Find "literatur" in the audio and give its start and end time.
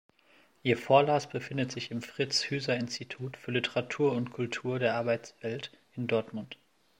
3.51-4.13